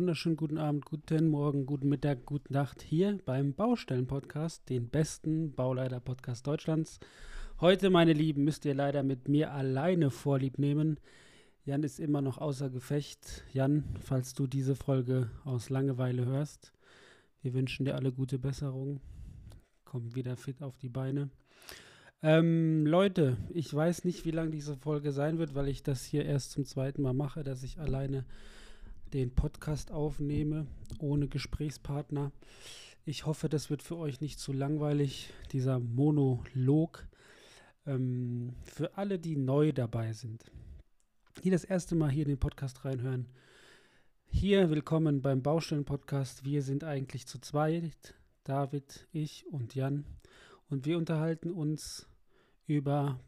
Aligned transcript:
Wunderschönen 0.00 0.38
guten 0.38 0.56
Abend, 0.56 0.86
guten 0.86 1.28
Morgen, 1.28 1.66
guten 1.66 1.90
Mittag, 1.90 2.24
gute 2.24 2.50
Nacht 2.54 2.80
hier 2.80 3.18
beim 3.26 3.52
Baustellen-Podcast, 3.52 4.66
den 4.70 4.88
besten 4.88 5.52
Bauleiter-Podcast 5.52 6.46
Deutschlands. 6.46 7.00
Heute, 7.60 7.90
meine 7.90 8.14
Lieben, 8.14 8.44
müsst 8.44 8.64
ihr 8.64 8.72
leider 8.72 9.02
mit 9.02 9.28
mir 9.28 9.52
alleine 9.52 10.10
Vorlieb 10.10 10.58
nehmen. 10.58 10.98
Jan 11.66 11.82
ist 11.82 12.00
immer 12.00 12.22
noch 12.22 12.38
außer 12.38 12.70
Gefecht. 12.70 13.44
Jan, 13.52 13.84
falls 14.00 14.32
du 14.32 14.46
diese 14.46 14.74
Folge 14.74 15.28
aus 15.44 15.68
Langeweile 15.68 16.24
hörst, 16.24 16.72
wir 17.42 17.52
wünschen 17.52 17.84
dir 17.84 17.94
alle 17.94 18.10
gute 18.10 18.38
Besserung. 18.38 19.02
Komm 19.84 20.14
wieder 20.14 20.38
fit 20.38 20.62
auf 20.62 20.78
die 20.78 20.88
Beine. 20.88 21.28
Ähm, 22.22 22.86
Leute, 22.86 23.36
ich 23.50 23.72
weiß 23.72 24.04
nicht, 24.04 24.24
wie 24.24 24.30
lang 24.30 24.50
diese 24.50 24.78
Folge 24.78 25.12
sein 25.12 25.36
wird, 25.36 25.54
weil 25.54 25.68
ich 25.68 25.82
das 25.82 26.06
hier 26.06 26.24
erst 26.24 26.52
zum 26.52 26.64
zweiten 26.64 27.02
Mal 27.02 27.12
mache, 27.12 27.42
dass 27.42 27.62
ich 27.62 27.78
alleine 27.78 28.24
den 29.12 29.34
Podcast 29.34 29.90
aufnehme, 29.90 30.66
ohne 30.98 31.28
Gesprächspartner. 31.28 32.32
Ich 33.04 33.26
hoffe, 33.26 33.48
das 33.48 33.70
wird 33.70 33.82
für 33.82 33.96
euch 33.96 34.20
nicht 34.20 34.38
zu 34.38 34.52
langweilig, 34.52 35.32
dieser 35.52 35.80
Monolog. 35.80 37.08
Ähm, 37.86 38.54
für 38.64 38.96
alle, 38.96 39.18
die 39.18 39.36
neu 39.36 39.72
dabei 39.72 40.12
sind, 40.12 40.44
die 41.42 41.50
das 41.50 41.64
erste 41.64 41.94
Mal 41.94 42.10
hier 42.10 42.24
in 42.24 42.28
den 42.28 42.38
Podcast 42.38 42.84
reinhören, 42.84 43.26
hier 44.26 44.70
willkommen 44.70 45.22
beim 45.22 45.42
Baustellen-Podcast. 45.42 46.44
Wir 46.44 46.62
sind 46.62 46.84
eigentlich 46.84 47.26
zu 47.26 47.40
zweit, 47.40 48.14
David, 48.44 49.08
ich 49.12 49.44
und 49.48 49.74
Jan. 49.74 50.04
Und 50.68 50.86
wir 50.86 50.98
unterhalten 50.98 51.50
uns 51.50 52.06
über 52.68 53.18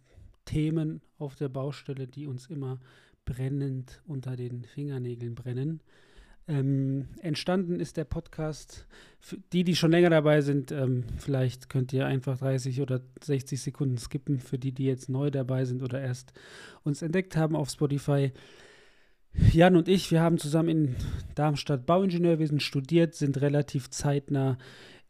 Themen 0.45 1.03
auf 1.19 1.35
der 1.35 1.49
Baustelle, 1.49 2.07
die 2.07 2.29
uns 2.29 2.47
immer 2.47 2.79
brennend 3.25 4.03
unter 4.07 4.37
den 4.37 4.65
Fingernägeln 4.65 5.35
brennen. 5.35 5.81
Ähm, 6.49 7.07
entstanden 7.21 7.79
ist 7.79 7.97
der 7.97 8.05
Podcast, 8.05 8.87
für 9.21 9.39
die, 9.53 9.63
die 9.63 9.77
schon 9.77 9.93
länger 9.93 10.11
dabei 10.11 10.41
sind, 10.41 10.73
ähm, 10.73 11.05
vielleicht 11.19 11.69
könnt 11.69 11.93
ihr 11.93 12.07
einfach 12.07 12.37
30 12.39 12.81
oder 12.81 13.01
60 13.23 13.61
Sekunden 13.61 13.97
skippen, 13.97 14.41
für 14.41 14.59
die, 14.59 14.73
die 14.73 14.87
jetzt 14.87 15.09
neu 15.09 15.31
dabei 15.31 15.65
sind 15.65 15.83
oder 15.83 16.01
erst 16.01 16.33
uns 16.83 17.01
entdeckt 17.01 17.37
haben 17.37 17.55
auf 17.55 17.71
Spotify. 17.71 18.33
Jan 19.53 19.77
und 19.77 19.89
ich, 19.89 20.11
wir 20.11 20.21
haben 20.21 20.39
zusammen 20.39 20.69
in 20.69 20.97
Darmstadt 21.37 21.87
Bauingenieurwesen 21.87 22.61
studiert, 22.61 23.15
sind 23.15 23.41
relativ 23.41 23.89
zeitnah 23.91 24.59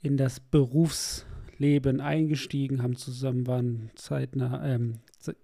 in 0.03 0.17
das 0.17 0.39
Berufs- 0.39 1.25
Leben 1.63 2.01
eingestiegen, 2.01 2.83
haben 2.83 2.97
zusammen, 2.97 3.47
waren 3.47 3.91
zeitnah, 3.95 4.67
ähm, 4.67 4.99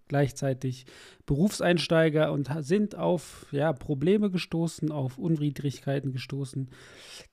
gleichzeitig 0.09 0.87
Berufseinsteiger 1.27 2.33
und 2.33 2.51
sind 2.61 2.95
auf 2.95 3.47
ja, 3.51 3.73
Probleme 3.73 4.31
gestoßen, 4.31 4.91
auf 4.91 5.19
Unwidrigkeiten 5.19 6.13
gestoßen, 6.13 6.69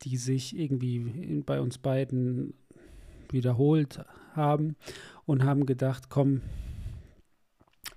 die 0.04 0.18
sich 0.18 0.58
irgendwie 0.58 1.42
bei 1.46 1.62
uns 1.62 1.78
beiden 1.78 2.54
wiederholt 3.32 4.04
haben 4.34 4.76
und 5.26 5.44
haben 5.44 5.66
gedacht, 5.66 6.10
komm, 6.10 6.42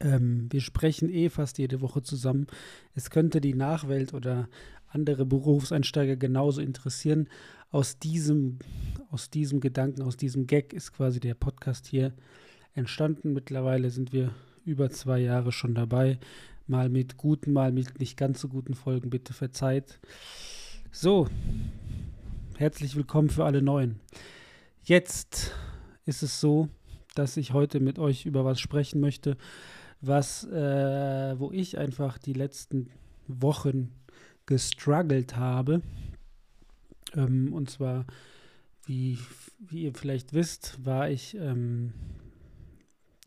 ähm, 0.01 0.47
wir 0.51 0.61
sprechen 0.61 1.09
eh 1.11 1.29
fast 1.29 1.59
jede 1.59 1.81
Woche 1.81 2.03
zusammen. 2.03 2.47
Es 2.95 3.11
könnte 3.11 3.41
die 3.41 3.55
Nachwelt 3.55 4.15
oder 4.15 4.49
andere 4.87 5.27
Berufseinsteiger 5.27 6.17
genauso 6.17 6.61
interessieren. 6.61 7.29
Aus 7.71 7.99
diesem, 7.99 8.59
aus 9.11 9.31
diesem 9.31 9.61
Gedanken, 9.61 10.03
aus 10.03 10.17
diesem 10.17 10.47
Gag 10.47 10.73
ist 10.73 10.93
quasi 10.93 11.21
der 11.21 11.35
Podcast 11.35 11.87
hier 11.87 12.15
entstanden. 12.79 13.33
Mittlerweile 13.35 13.91
sind 13.91 14.13
wir 14.13 14.31
über 14.65 14.89
zwei 14.91 15.19
Jahre 15.19 15.53
schon 15.53 15.75
dabei. 15.75 16.19
Mal 16.67 16.89
mit 16.89 17.17
guten, 17.17 17.53
mal 17.53 17.73
mit 17.73 17.99
nicht 17.99 18.17
ganz 18.17 18.41
so 18.41 18.49
guten 18.49 18.75
Folgen. 18.75 19.11
Bitte 19.11 19.35
verzeiht. 19.35 19.99
So, 20.93 21.29
herzlich 22.57 22.97
willkommen 22.97 23.31
für 23.31 23.45
alle 23.45 23.63
Neuen. 23.63 24.01
Jetzt 24.85 25.53
ist 26.07 26.23
es 26.23 26.41
so, 26.41 26.69
dass 27.15 27.37
ich 27.37 27.53
heute 27.53 27.81
mit 27.81 27.99
euch 27.99 28.25
über 28.27 28.45
was 28.45 28.61
sprechen 28.61 29.01
möchte, 29.01 29.37
was, 30.01 30.45
äh, 30.45 31.35
wo 31.39 31.51
ich 31.51 31.79
einfach 31.79 32.17
die 32.17 32.33
letzten 32.33 32.91
Wochen 33.27 33.91
gestruggelt 34.47 35.37
habe. 35.37 35.83
Ähm, 37.15 37.53
und 37.53 37.71
zwar, 37.71 38.07
wie, 38.87 39.19
wie 39.59 39.83
ihr 39.83 39.95
vielleicht 39.95 40.33
wisst, 40.33 40.85
war 40.85 41.11
ich 41.11 41.35
ähm, 41.35 41.93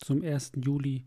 zum 0.01 0.23
1. 0.23 0.53
Juli 0.63 1.05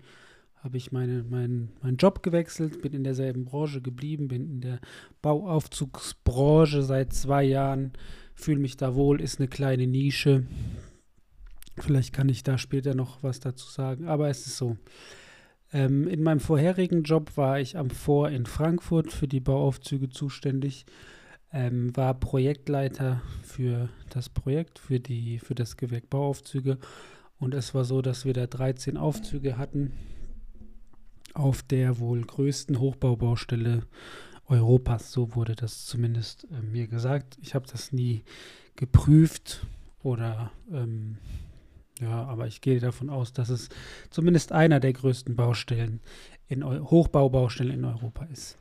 habe 0.64 0.78
ich 0.78 0.92
meine, 0.92 1.24
mein, 1.28 1.68
meinen 1.82 1.98
Job 1.98 2.22
gewechselt, 2.22 2.80
bin 2.80 2.94
in 2.94 3.04
derselben 3.04 3.44
Branche 3.44 3.82
geblieben, 3.82 4.28
bin 4.28 4.48
in 4.48 4.60
der 4.62 4.80
Bauaufzugsbranche 5.20 6.82
seit 6.82 7.12
zwei 7.12 7.44
Jahren, 7.44 7.92
fühle 8.34 8.60
mich 8.60 8.78
da 8.78 8.94
wohl, 8.94 9.20
ist 9.20 9.38
eine 9.38 9.48
kleine 9.48 9.86
Nische. 9.86 10.46
Vielleicht 11.78 12.14
kann 12.14 12.30
ich 12.30 12.42
da 12.44 12.56
später 12.56 12.94
noch 12.94 13.22
was 13.22 13.40
dazu 13.40 13.68
sagen, 13.68 14.06
aber 14.06 14.28
es 14.28 14.46
ist 14.46 14.56
so. 14.56 14.78
Ähm, 15.70 16.08
in 16.08 16.22
meinem 16.22 16.40
vorherigen 16.40 17.02
Job 17.02 17.36
war 17.36 17.60
ich 17.60 17.76
am 17.76 17.90
Vor 17.90 18.30
in 18.30 18.46
Frankfurt 18.46 19.12
für 19.12 19.28
die 19.28 19.40
Bauaufzüge 19.40 20.08
zuständig, 20.08 20.86
ähm, 21.52 21.94
war 21.94 22.14
Projektleiter 22.14 23.20
für 23.42 23.90
das 24.08 24.30
Projekt, 24.30 24.78
für, 24.78 24.98
die, 24.98 25.40
für 25.40 25.54
das 25.54 25.76
Gewerk 25.76 26.08
Bauaufzüge. 26.08 26.78
Und 27.38 27.54
es 27.54 27.74
war 27.74 27.84
so, 27.84 28.02
dass 28.02 28.24
wir 28.24 28.32
da 28.32 28.46
13 28.46 28.96
Aufzüge 28.96 29.58
hatten 29.58 29.92
auf 31.34 31.62
der 31.62 31.98
wohl 31.98 32.22
größten 32.22 32.78
Hochbaubaustelle 32.78 33.82
Europas. 34.46 35.10
So 35.12 35.34
wurde 35.34 35.54
das 35.54 35.84
zumindest 35.84 36.46
äh, 36.50 36.62
mir 36.62 36.86
gesagt. 36.86 37.38
Ich 37.42 37.54
habe 37.54 37.66
das 37.70 37.92
nie 37.92 38.24
geprüft 38.76 39.66
oder 40.02 40.52
ähm, 40.70 41.18
ja, 42.00 42.24
aber 42.24 42.46
ich 42.46 42.60
gehe 42.60 42.80
davon 42.80 43.08
aus, 43.08 43.32
dass 43.32 43.48
es 43.48 43.68
zumindest 44.10 44.52
einer 44.52 44.80
der 44.80 44.92
größten 44.92 45.36
Baustellen 45.36 46.00
in 46.48 46.62
Eu 46.62 46.90
Hochbaubaustellen 46.90 47.72
in 47.72 47.84
Europa 47.84 48.24
ist. 48.26 48.58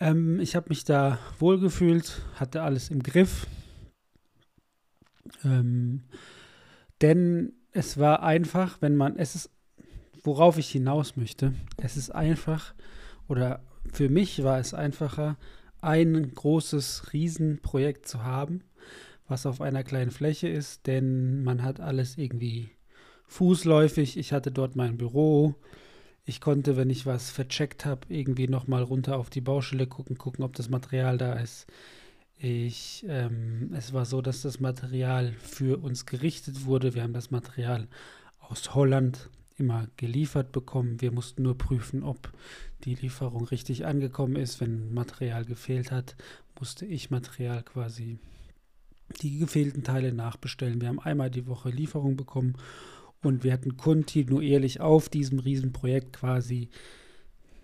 Ähm, 0.00 0.40
ich 0.40 0.56
habe 0.56 0.70
mich 0.70 0.84
da 0.84 1.18
wohlgefühlt, 1.38 2.22
hatte 2.34 2.62
alles 2.62 2.90
im 2.90 3.02
Griff. 3.02 3.46
Ähm, 5.44 6.04
denn 7.02 7.52
es 7.76 7.98
war 7.98 8.22
einfach, 8.22 8.80
wenn 8.80 8.96
man, 8.96 9.16
es 9.18 9.34
ist, 9.34 9.50
worauf 10.22 10.56
ich 10.56 10.70
hinaus 10.70 11.16
möchte, 11.16 11.52
es 11.76 11.96
ist 11.96 12.10
einfach, 12.10 12.74
oder 13.28 13.62
für 13.92 14.08
mich 14.08 14.42
war 14.42 14.58
es 14.58 14.72
einfacher, 14.72 15.36
ein 15.82 16.34
großes 16.34 17.12
Riesenprojekt 17.12 18.08
zu 18.08 18.24
haben, 18.24 18.62
was 19.28 19.44
auf 19.44 19.60
einer 19.60 19.84
kleinen 19.84 20.10
Fläche 20.10 20.48
ist, 20.48 20.86
denn 20.86 21.44
man 21.44 21.62
hat 21.62 21.80
alles 21.80 22.16
irgendwie 22.16 22.70
fußläufig. 23.26 24.16
Ich 24.16 24.32
hatte 24.32 24.50
dort 24.50 24.74
mein 24.74 24.96
Büro. 24.96 25.54
Ich 26.24 26.40
konnte, 26.40 26.76
wenn 26.76 26.90
ich 26.90 27.04
was 27.04 27.30
vercheckt 27.30 27.84
habe, 27.84 28.06
irgendwie 28.08 28.48
nochmal 28.48 28.82
runter 28.84 29.18
auf 29.18 29.28
die 29.28 29.40
Baustelle 29.42 29.86
gucken, 29.86 30.16
gucken, 30.16 30.44
ob 30.44 30.54
das 30.54 30.70
Material 30.70 31.18
da 31.18 31.34
ist. 31.34 31.66
Ich, 32.38 33.04
ähm, 33.08 33.70
es 33.74 33.92
war 33.92 34.04
so, 34.04 34.20
dass 34.20 34.42
das 34.42 34.60
Material 34.60 35.32
für 35.40 35.78
uns 35.78 36.04
gerichtet 36.04 36.66
wurde. 36.66 36.94
Wir 36.94 37.02
haben 37.02 37.14
das 37.14 37.30
Material 37.30 37.88
aus 38.40 38.74
Holland 38.74 39.30
immer 39.58 39.88
geliefert 39.96 40.52
bekommen. 40.52 41.00
Wir 41.00 41.12
mussten 41.12 41.42
nur 41.42 41.56
prüfen, 41.56 42.02
ob 42.02 42.30
die 42.84 42.94
Lieferung 42.94 43.44
richtig 43.46 43.86
angekommen 43.86 44.36
ist. 44.36 44.60
Wenn 44.60 44.92
Material 44.92 45.44
gefehlt 45.46 45.90
hat, 45.90 46.14
musste 46.58 46.84
ich 46.84 47.10
Material 47.10 47.62
quasi 47.62 48.18
die 49.22 49.38
gefehlten 49.38 49.82
Teile 49.82 50.12
nachbestellen. 50.12 50.80
Wir 50.80 50.88
haben 50.88 51.00
einmal 51.00 51.30
die 51.30 51.46
Woche 51.46 51.70
Lieferung 51.70 52.16
bekommen 52.16 52.56
und 53.22 53.44
wir 53.44 53.52
hatten 53.52 53.76
kontinuierlich 53.76 54.80
auf 54.80 55.08
diesem 55.08 55.38
Riesenprojekt 55.38 56.12
quasi, 56.12 56.68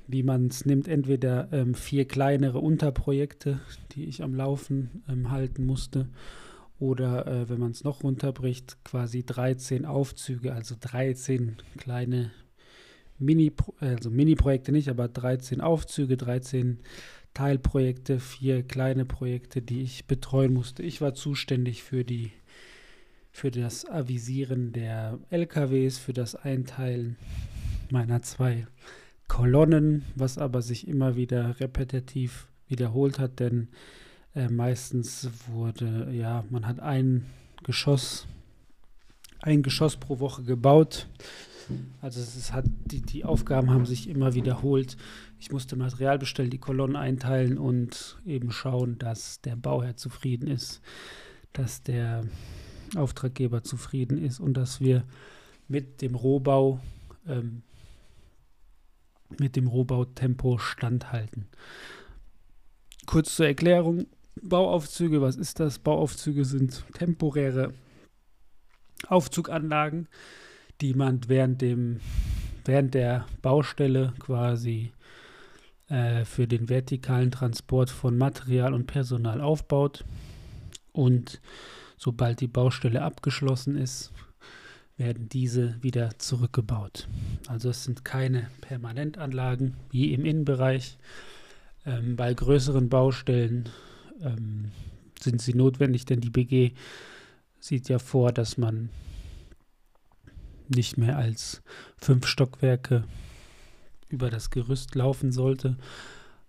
wie 0.07 0.23
man 0.23 0.47
es 0.47 0.67
nimmt, 0.67 0.89
entweder 0.89 1.49
ähm, 1.53 1.75
vier 1.75 2.07
kleinere 2.07 2.59
Unterprojekte, 2.59 3.61
die 3.93 4.05
ich 4.05 4.23
am 4.23 4.35
Laufen 4.35 5.03
ähm, 5.09 5.31
halten 5.31 5.65
musste, 5.65 6.09
oder 6.79 7.27
äh, 7.27 7.49
wenn 7.49 7.61
man 7.61 7.71
es 7.71 7.85
noch 7.85 8.03
runterbricht, 8.03 8.85
quasi 8.85 9.25
13 9.25 9.85
Aufzüge, 9.85 10.53
also 10.53 10.75
13 10.79 11.57
kleine 11.79 12.33
Mini, 13.19 13.53
also 13.79 14.11
Mini-Projekte 14.11 14.73
nicht, 14.73 14.89
aber 14.89 15.07
13 15.07 15.61
Aufzüge, 15.61 16.17
13 16.17 16.81
Teilprojekte, 17.35 18.19
vier 18.19 18.63
kleine 18.63 19.05
Projekte, 19.05 19.63
die 19.63 19.83
ich 19.83 20.07
betreuen 20.07 20.53
musste. 20.53 20.83
Ich 20.83 21.01
war 21.01 21.15
zuständig 21.15 21.83
für 21.83 22.05
die 22.05 22.33
für 23.35 23.51
das 23.51 23.89
Avisieren 23.89 24.73
der 24.73 25.19
LKWs, 25.31 25.99
für 25.99 26.13
das 26.13 26.35
Einteilen 26.35 27.17
meiner 27.91 28.23
zwei 28.23 28.67
Kolonnen, 29.33 30.05
was 30.15 30.37
aber 30.37 30.61
sich 30.61 30.87
immer 30.87 31.17
wieder 31.17 31.59
repetitiv 31.59 32.49
wiederholt 32.69 33.19
hat, 33.19 33.41
denn 33.41 33.69
äh, 34.35 34.49
meistens 34.49 35.31
wurde, 35.51 36.11
ja, 36.13 36.45
man 36.51 36.67
hat 36.67 36.81
ein 36.81 37.25
Geschoss, 37.63 38.27
ein 39.41 39.63
Geschoss 39.63 39.97
pro 39.97 40.21
Woche 40.21 40.43
gebaut. 40.43 41.09
Also 42.03 42.21
es 42.21 42.53
hat, 42.53 42.67
die, 42.85 43.01
die 43.01 43.25
Aufgaben 43.25 43.71
haben 43.71 43.87
sich 43.87 44.07
immer 44.07 44.35
wiederholt. 44.35 44.99
Ich 45.41 45.51
musste 45.51 45.77
Material 45.77 46.19
bestellen, 46.19 46.51
die 46.51 46.59
Kolonnen 46.59 46.97
einteilen 46.97 47.57
und 47.57 48.19
eben 48.27 48.53
schauen, 48.53 48.99
dass 48.99 49.41
der 49.41 49.57
Bauherr 49.57 49.97
zufrieden 49.97 50.47
ist, 50.47 50.83
dass 51.55 51.83
der 51.83 52.27
Auftraggeber 52.97 53.63
zufrieden 53.63 54.23
ist 54.23 54.41
und 54.41 54.59
dass 54.59 54.83
wir 54.83 55.05
mit 55.69 56.03
dem 56.03 56.17
Rohbau 56.17 56.81
ähm, 57.27 57.63
mit 59.39 59.57
dem 59.57 59.67
Rohbautempo 59.67 60.59
standhalten. 60.59 61.49
Kurz 63.07 63.37
zur 63.37 63.47
Erklärung, 63.47 64.07
Bauaufzüge, 64.41 65.21
was 65.21 65.37
ist 65.37 65.61
das? 65.61 65.79
Bauaufzüge 65.79 66.45
sind 66.45 66.85
temporäre 66.95 67.73
Aufzuganlagen, 69.09 70.09
die 70.81 70.95
man 70.95 71.21
während, 71.27 71.61
dem, 71.61 72.01
während 72.65 72.95
der 72.95 73.27
Baustelle 73.43 74.15
quasi 74.19 74.93
äh, 75.89 76.25
für 76.25 76.47
den 76.47 76.69
vertikalen 76.69 77.31
Transport 77.31 77.91
von 77.91 78.17
Material 78.17 78.73
und 78.73 78.87
Personal 78.87 79.41
aufbaut. 79.41 80.05
Und 80.93 81.41
sobald 81.97 82.41
die 82.41 82.49
Baustelle 82.49 83.03
abgeschlossen 83.03 83.77
ist, 83.77 84.13
werden 84.97 85.29
diese 85.29 85.83
wieder 85.83 86.19
zurückgebaut. 86.19 87.09
Also 87.49 87.71
es 87.71 87.85
sind 87.85 88.05
keine 88.05 88.49
Permanentanlagen 88.61 89.75
wie 89.91 90.13
im 90.13 90.25
Innenbereich. 90.25 90.99
Ähm, 91.85 92.17
bei 92.17 92.33
größeren 92.33 92.89
Baustellen 92.89 93.69
ähm, 94.21 94.71
sind 95.21 95.41
sie 95.41 95.55
notwendig, 95.55 96.05
denn 96.05 96.21
die 96.21 96.31
BG 96.31 96.73
sieht 97.59 97.89
ja 97.89 97.99
vor, 97.99 98.33
dass 98.33 98.59
man 98.59 98.91
nicht 100.69 100.97
mehr 100.97 101.17
als 101.19 101.63
fünf 101.97 102.27
Stockwerke 102.27 103.05
über 104.09 104.31
das 104.31 104.51
Gerüst 104.51 104.95
laufen 104.95 105.33
sollte. 105.33 105.77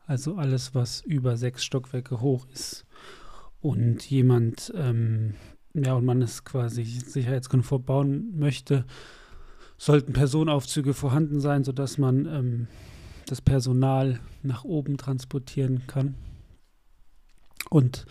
Also 0.06 0.36
alles, 0.36 0.76
was 0.76 1.02
über 1.02 1.38
sechs 1.38 1.64
Stockwerke 1.64 2.20
hoch 2.22 2.46
ist 2.54 2.86
und 3.62 4.10
jemand 4.10 4.74
ähm, 4.76 5.36
ja, 5.74 5.94
und 5.94 6.06
man 6.06 6.22
es 6.22 6.44
quasi 6.44 6.84
sicherheitskonform 6.84 7.84
bauen 7.84 8.38
möchte, 8.38 8.86
sollten 9.78 10.14
Personenaufzüge 10.14 10.94
vorhanden 10.94 11.40
sein, 11.40 11.64
sodass 11.64 11.98
man 11.98 12.26
ähm, 12.26 12.68
das 13.26 13.42
Personal 13.42 14.20
nach 14.44 14.64
oben 14.64 14.98
transportieren 14.98 15.84
kann. 15.88 16.16
Und 17.70 18.06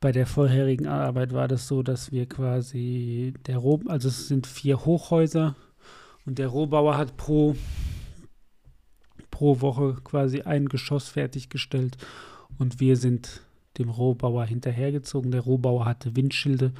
bei 0.00 0.12
der 0.12 0.26
vorherigen 0.26 0.86
Arbeit 0.86 1.32
war 1.32 1.48
das 1.48 1.68
so, 1.68 1.82
dass 1.82 2.12
wir 2.12 2.28
quasi 2.28 3.32
der 3.46 3.58
Roh, 3.58 3.80
also 3.86 4.08
es 4.08 4.28
sind 4.28 4.46
vier 4.46 4.84
Hochhäuser 4.84 5.56
und 6.26 6.38
der 6.38 6.48
Rohbauer 6.48 6.98
hat 6.98 7.16
pro, 7.16 7.56
pro 9.30 9.60
Woche 9.60 9.96
quasi 10.04 10.42
ein 10.42 10.68
Geschoss 10.68 11.08
fertiggestellt 11.08 11.96
und 12.58 12.80
wir 12.80 12.96
sind 12.96 13.42
dem 13.78 13.88
Rohbauer 13.88 14.44
hinterhergezogen. 14.44 15.30
Der 15.30 15.40
Rohbauer 15.40 15.84
hatte 15.84 16.16
Windschilde, 16.16 16.72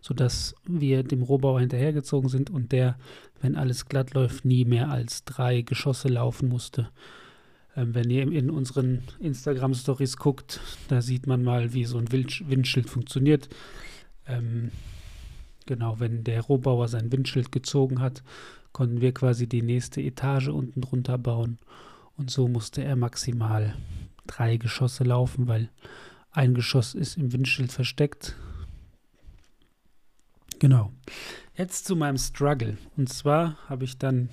sodass 0.00 0.54
wir 0.66 1.02
dem 1.02 1.22
Rohbauer 1.22 1.60
hinterhergezogen 1.60 2.28
sind 2.28 2.50
und 2.50 2.72
der, 2.72 2.96
wenn 3.40 3.56
alles 3.56 3.86
glatt 3.86 4.14
läuft, 4.14 4.44
nie 4.44 4.64
mehr 4.64 4.90
als 4.90 5.24
drei 5.24 5.62
Geschosse 5.62 6.08
laufen 6.08 6.48
musste. 6.48 6.90
Ähm, 7.76 7.94
wenn 7.94 8.10
ihr 8.10 8.22
in 8.22 8.50
unseren 8.50 9.02
Instagram-Stories 9.20 10.16
guckt, 10.16 10.60
da 10.88 11.02
sieht 11.02 11.26
man 11.26 11.42
mal, 11.42 11.72
wie 11.72 11.84
so 11.84 11.98
ein 11.98 12.10
Windschild 12.10 12.88
funktioniert. 12.90 13.48
Ähm, 14.26 14.70
genau, 15.66 16.00
wenn 16.00 16.24
der 16.24 16.42
Rohbauer 16.42 16.88
sein 16.88 17.12
Windschild 17.12 17.52
gezogen 17.52 18.00
hat, 18.00 18.22
konnten 18.72 19.00
wir 19.00 19.12
quasi 19.12 19.46
die 19.46 19.62
nächste 19.62 20.00
Etage 20.00 20.48
unten 20.48 20.80
drunter 20.80 21.18
bauen. 21.18 21.58
Und 22.16 22.30
so 22.30 22.48
musste 22.48 22.84
er 22.84 22.96
maximal 22.96 23.74
drei 24.26 24.56
Geschosse 24.56 25.04
laufen, 25.04 25.48
weil 25.48 25.70
ein 26.32 26.54
Geschoss 26.54 26.94
ist 26.94 27.16
im 27.16 27.32
Windschild 27.32 27.72
versteckt. 27.72 28.36
Genau. 30.58 30.92
Jetzt 31.56 31.86
zu 31.86 31.96
meinem 31.96 32.18
Struggle. 32.18 32.76
Und 32.96 33.08
zwar 33.08 33.56
habe 33.68 33.84
ich 33.84 33.98
dann 33.98 34.28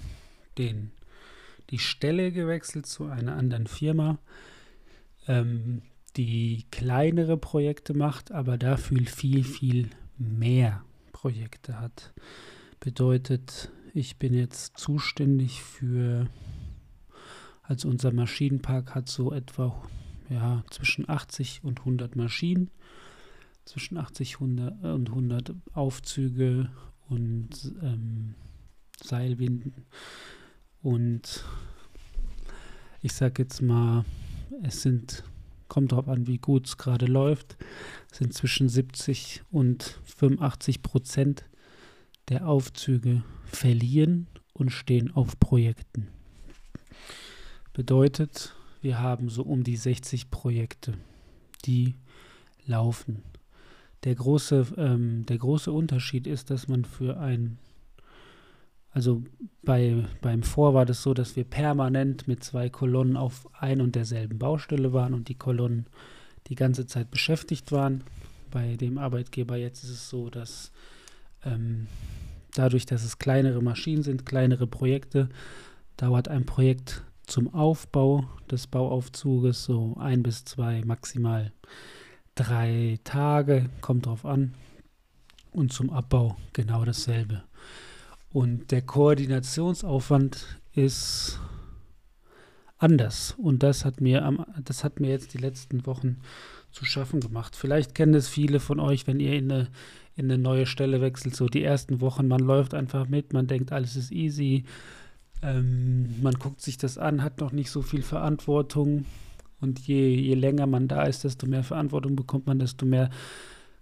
den, 0.58 0.92
die 1.70 1.80
Stelle 1.80 2.32
gewechselt 2.32 2.86
zu 2.86 3.06
einer 3.06 3.36
anderen 3.36 3.68
Firma, 3.68 4.20
ähm, 5.28 5.82
die 6.18 6.66
kleinere 6.72 7.38
Projekte 7.38 7.94
macht, 7.94 8.32
aber 8.32 8.58
dafür 8.58 9.06
viel, 9.06 9.44
viel 9.44 9.90
mehr 10.18 10.84
Projekte 11.12 11.80
hat. 11.80 12.14
Bedeutet, 12.80 13.72
ich 13.94 14.18
bin 14.18 14.34
jetzt 14.34 14.78
zuständig 14.78 15.62
für, 15.62 16.28
also 17.64 17.88
unser 17.88 18.12
Maschinenpark 18.12 18.96
hat 18.96 19.10
so 19.10 19.32
etwa 19.32 19.82
ja, 20.30 20.64
zwischen 20.70 21.10
80 21.10 21.64
und 21.64 21.80
100 21.80 22.16
Maschinen, 22.16 22.70
zwischen 23.66 23.98
80 23.98 24.40
und 24.40 24.60
100 24.60 25.54
Aufzüge 25.74 26.70
und 27.10 27.74
ähm, 27.82 28.36
Seilwinden. 29.04 29.86
Und 30.82 31.44
ich 33.02 33.14
sage 33.14 33.44
jetzt 33.44 33.62
mal, 33.62 34.06
es 34.64 34.82
sind, 34.82 35.24
kommt 35.68 35.92
darauf 35.92 36.08
an, 36.08 36.28
wie 36.28 36.38
gut 36.38 36.68
es 36.68 36.78
gerade 36.78 37.06
läuft, 37.06 37.58
sind 38.12 38.34
zwischen 38.34 38.70
70 38.70 39.44
und 39.52 40.00
85 40.06 40.82
Prozent 40.82 41.46
der 42.30 42.48
Aufzüge 42.48 43.24
verlieren 43.46 44.28
und 44.54 44.72
stehen 44.72 45.12
auf 45.12 45.40
Projekten. 45.40 46.10
Bedeutet, 47.74 48.56
wir 48.82 49.00
haben 49.00 49.30
so 49.30 49.44
um 49.44 49.64
die 49.64 49.78
60 49.78 50.30
Projekte, 50.30 50.94
die 51.66 51.96
laufen. 52.66 53.24
Der 54.04 54.16
große, 54.16 54.68
ähm, 54.78 55.26
der 55.26 55.38
große 55.38 55.72
Unterschied 55.72 56.28
ist, 56.28 56.50
dass 56.50 56.68
man 56.68 56.86
für 56.86 57.20
ein, 57.20 57.58
also 58.92 59.24
bei, 59.64 60.06
beim 60.22 60.44
Vor 60.44 60.74
war 60.74 60.86
das 60.86 61.02
so, 61.02 61.14
dass 61.14 61.36
wir 61.36 61.44
permanent 61.44 62.28
mit 62.28 62.44
zwei 62.44 62.70
Kolonnen 62.70 63.18
auf 63.18 63.48
ein 63.60 63.82
und 63.82 63.96
derselben 63.96 64.38
Baustelle 64.38 64.94
waren 64.94 65.14
und 65.14 65.30
die 65.30 65.36
Kolonnen 65.36 65.88
die 66.48 66.56
ganze 66.56 66.86
Zeit 66.86 67.12
beschäftigt 67.12 67.72
waren. 67.72 68.04
Bei 68.52 68.76
dem 68.76 68.98
Arbeitgeber 68.98 69.58
jetzt 69.58 69.84
ist 69.84 69.90
es 69.90 70.10
so, 70.10 70.30
dass 70.30 70.72
ähm, 71.44 71.88
dadurch, 72.54 72.86
dass 72.86 73.04
es 73.04 73.20
kleinere 73.20 73.62
Maschinen 73.62 74.04
sind, 74.04 74.26
kleinere 74.26 74.68
Projekte, 74.68 75.30
dauert 75.98 76.28
ein 76.28 76.46
Projekt 76.46 77.04
zum 77.28 77.54
Aufbau 77.54 78.26
des 78.50 78.68
Bauaufzuges 78.68 79.66
so 79.66 79.96
ein 80.00 80.24
bis 80.24 80.46
zwei, 80.46 80.82
maximal 80.86 81.52
drei 82.36 83.00
Tage, 83.04 83.70
kommt 83.82 84.06
drauf 84.06 84.26
an. 84.26 84.56
Und 85.52 85.74
zum 85.74 85.90
Abbau 85.90 86.38
genau 86.54 86.86
dasselbe. 86.86 87.44
Und 88.32 88.72
der 88.72 88.82
Koordinationsaufwand 88.82 90.60
ist 90.74 91.40
anders. 92.78 93.36
Und 93.38 93.64
das 93.64 93.86
hat 93.86 94.02
mir 94.02 94.24
am, 94.24 94.46
das 94.64 94.84
hat 94.84 95.00
mir 95.00 95.10
jetzt 95.10 95.34
die 95.34 95.40
letzten 95.40 95.86
Wochen 95.86 96.18
zu 96.72 96.86
schaffen 96.86 97.20
gemacht. 97.20 97.56
Vielleicht 97.56 97.96
kennen 97.96 98.14
es 98.14 98.28
viele 98.28 98.60
von 98.60 98.80
euch, 98.80 99.08
wenn 99.08 99.20
ihr 99.20 99.34
in 99.34 99.52
eine, 99.52 99.68
in 100.16 100.26
eine 100.26 100.38
neue 100.38 100.66
Stelle 100.66 101.02
wechselt, 101.02 101.36
so 101.36 101.48
die 101.48 101.64
ersten 101.64 102.02
Wochen, 102.02 102.28
man 102.28 102.40
läuft 102.40 102.74
einfach 102.74 103.08
mit, 103.08 103.34
man 103.34 103.48
denkt, 103.48 103.72
alles 103.72 103.96
ist 103.96 104.12
easy, 104.12 104.66
ähm, 105.42 106.22
man 106.22 106.34
guckt 106.36 106.62
sich 106.62 106.78
das 106.78 106.98
an, 106.98 107.24
hat 107.24 107.40
noch 107.40 107.52
nicht 107.52 107.70
so 107.70 107.82
viel 107.82 108.02
Verantwortung. 108.02 109.06
Und 109.60 109.80
je, 109.80 110.16
je 110.16 110.36
länger 110.36 110.68
man 110.68 110.88
da 110.88 111.04
ist, 111.04 111.24
desto 111.24 111.48
mehr 111.48 111.64
Verantwortung 111.64 112.16
bekommt 112.16 112.48
man, 112.48 112.60
desto 112.60 112.86
mehr 112.86 113.10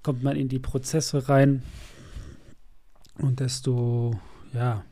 kommt 0.04 0.24
man 0.24 0.38
in 0.38 0.48
die 0.48 0.60
Prozesse 0.60 1.28
rein. 1.28 1.64
Und 3.18 3.40
desto, 3.40 4.20
ja, 4.54 4.84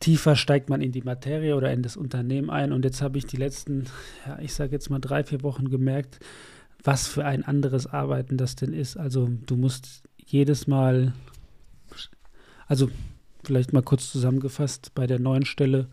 tiefer 0.00 0.36
steigt 0.36 0.68
man 0.68 0.80
in 0.80 0.92
die 0.92 1.02
Materie 1.02 1.56
oder 1.56 1.72
in 1.72 1.82
das 1.82 1.96
Unternehmen 1.96 2.50
ein. 2.50 2.72
Und 2.72 2.84
jetzt 2.84 3.02
habe 3.02 3.18
ich 3.18 3.26
die 3.26 3.36
letzten, 3.36 3.84
ja, 4.26 4.38
ich 4.38 4.54
sage 4.54 4.72
jetzt 4.72 4.90
mal 4.90 5.00
drei, 5.00 5.24
vier 5.24 5.42
Wochen 5.42 5.70
gemerkt, 5.70 6.20
was 6.82 7.06
für 7.06 7.24
ein 7.24 7.44
anderes 7.44 7.86
Arbeiten 7.86 8.36
das 8.36 8.56
denn 8.56 8.72
ist. 8.72 8.96
Also 8.96 9.28
du 9.46 9.56
musst 9.56 10.02
jedes 10.18 10.66
Mal, 10.66 11.14
also 12.66 12.90
vielleicht 13.46 13.72
mal 13.72 13.82
kurz 13.82 14.10
zusammengefasst, 14.10 14.92
bei 14.94 15.06
der 15.06 15.18
neuen 15.18 15.44
Stelle 15.44 15.88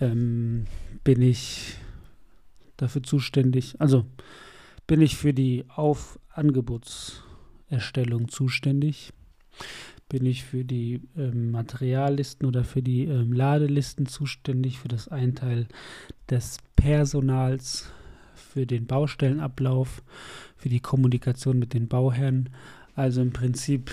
ähm, 0.00 0.66
bin 1.04 1.22
ich 1.22 1.76
dafür 2.76 3.02
zuständig. 3.02 3.80
Also 3.80 4.04
bin 4.86 5.00
ich 5.00 5.16
für 5.16 5.32
die 5.32 5.64
Auf 5.68 6.18
Angebotserstellung 6.30 8.28
zuständig. 8.28 9.12
Bin 10.08 10.26
ich 10.26 10.42
für 10.42 10.64
die 10.64 11.00
ähm, 11.16 11.52
Materiallisten 11.52 12.48
oder 12.48 12.64
für 12.64 12.82
die 12.82 13.04
ähm, 13.04 13.32
Ladelisten 13.32 14.06
zuständig, 14.06 14.78
für 14.80 14.88
das 14.88 15.06
Einteil 15.06 15.68
des 16.28 16.58
Personals, 16.74 17.88
für 18.34 18.66
den 18.66 18.86
Baustellenablauf, 18.86 20.02
für 20.56 20.68
die 20.68 20.80
Kommunikation 20.80 21.58
mit 21.58 21.74
den 21.74 21.86
Bauherren. 21.86 22.48
Also 22.96 23.22
im 23.22 23.32
Prinzip 23.32 23.92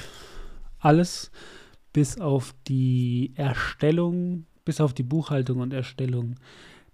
alles 0.79 1.32
bis 1.98 2.20
auf 2.20 2.54
die 2.68 3.32
Erstellung, 3.34 4.46
bis 4.66 4.82
auf 4.82 4.94
die 4.94 5.01
Buchhaltung 5.01 5.62
und 5.62 5.74
Erstellung 5.74 6.36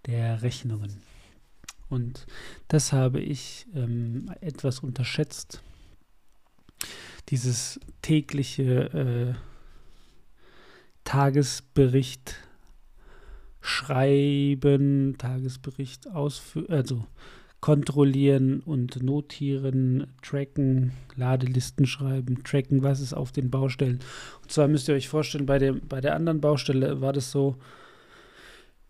der 0.05 0.41
Rechnungen. 0.43 0.95
Und 1.89 2.25
das 2.69 2.93
habe 2.93 3.19
ich 3.19 3.67
ähm, 3.75 4.33
etwas 4.39 4.79
unterschätzt. 4.79 5.61
Dieses 7.27 7.81
tägliche 8.01 9.33
äh, 9.33 9.33
Tagesbericht 11.03 12.37
schreiben, 13.59 15.17
Tagesbericht 15.17 16.07
ausführen, 16.11 16.69
also 16.69 17.05
kontrollieren 17.63 18.59
und 18.59 19.01
notieren, 19.01 20.07
tracken, 20.21 20.91
Ladelisten 21.15 21.85
schreiben, 21.85 22.43
tracken, 22.43 22.83
was 22.83 22.99
ist 22.99 23.13
auf 23.13 23.31
den 23.31 23.49
Baustellen. 23.49 24.01
Und 24.41 24.51
zwar 24.51 24.67
müsst 24.67 24.89
ihr 24.89 24.95
euch 24.95 25.07
vorstellen, 25.07 25.45
bei, 25.45 25.59
dem, 25.59 25.79
bei 25.87 26.01
der 26.01 26.13
anderen 26.13 26.41
Baustelle 26.41 26.99
war 26.99 27.13
das 27.13 27.31
so, 27.31 27.55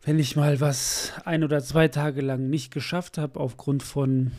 wenn 0.01 0.17
ich 0.17 0.35
mal 0.35 0.59
was 0.59 1.13
ein 1.23 1.43
oder 1.43 1.61
zwei 1.61 1.87
Tage 1.87 2.21
lang 2.21 2.49
nicht 2.49 2.73
geschafft 2.73 3.19
habe, 3.19 3.39
aufgrund 3.39 3.83
von 3.83 4.31